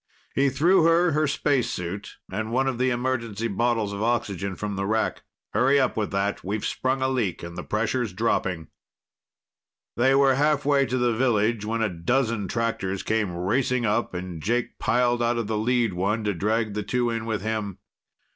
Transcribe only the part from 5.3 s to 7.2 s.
"Hurry up with that. We've sprung a